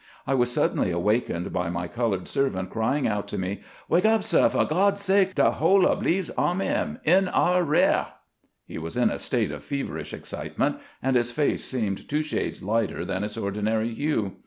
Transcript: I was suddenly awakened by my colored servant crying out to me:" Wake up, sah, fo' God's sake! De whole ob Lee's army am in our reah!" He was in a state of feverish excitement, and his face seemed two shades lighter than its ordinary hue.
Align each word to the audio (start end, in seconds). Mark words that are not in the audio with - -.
I 0.25 0.33
was 0.33 0.51
suddenly 0.51 0.89
awakened 0.89 1.53
by 1.53 1.69
my 1.69 1.87
colored 1.87 2.27
servant 2.27 2.71
crying 2.71 3.07
out 3.07 3.27
to 3.27 3.37
me:" 3.37 3.61
Wake 3.87 4.03
up, 4.05 4.23
sah, 4.23 4.49
fo' 4.49 4.65
God's 4.65 4.99
sake! 4.99 5.35
De 5.35 5.51
whole 5.51 5.85
ob 5.85 6.01
Lee's 6.01 6.31
army 6.31 6.65
am 6.69 6.99
in 7.03 7.27
our 7.27 7.63
reah!" 7.63 8.07
He 8.65 8.79
was 8.79 8.97
in 8.97 9.11
a 9.11 9.19
state 9.19 9.51
of 9.51 9.63
feverish 9.63 10.11
excitement, 10.11 10.77
and 11.03 11.15
his 11.15 11.29
face 11.29 11.63
seemed 11.63 12.09
two 12.09 12.23
shades 12.23 12.63
lighter 12.63 13.05
than 13.05 13.23
its 13.23 13.37
ordinary 13.37 13.93
hue. 13.93 14.37